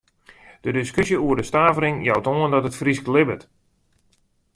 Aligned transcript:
De 0.65 0.71
diskusje 0.77 1.17
oer 1.25 1.35
de 1.37 1.43
stavering 1.49 1.95
jout 2.07 2.29
oan 2.35 2.51
dat 2.53 2.67
it 2.69 2.79
Frysk 2.81 3.05
libbet. 3.13 3.43